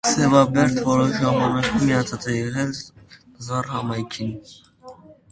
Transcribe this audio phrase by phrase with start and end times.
[0.09, 2.71] Սևաբերդը որոշ ժամանակով միացած է եղել
[3.49, 4.33] Զառ համայնքին։